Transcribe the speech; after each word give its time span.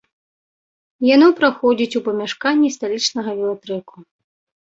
Яно 1.15 1.27
праходзіць 1.39 1.97
у 2.01 2.01
памяшканні 2.07 2.71
сталічнага 2.77 3.31
велатрэку. 3.43 3.97